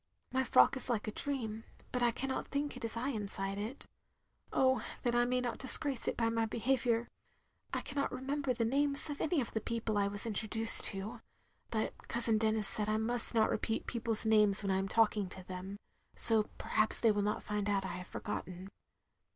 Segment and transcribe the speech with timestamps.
[0.31, 3.85] "My frock is like a dream, but I cannot think it is I inside it....
[4.51, 7.07] Oh that I may not disgrace it by my behaviour....
[7.71, 10.07] I cannot remember OF GROSVENOR SQUARE 275 the names of any of the people I
[10.07, 11.21] was introduced to,
[11.69, 15.43] but Cousin Denis said I must not repeat people's names when I am talking to
[15.43, 15.77] them,
[16.15, 18.69] so perhaps they will not find out I have forgotten.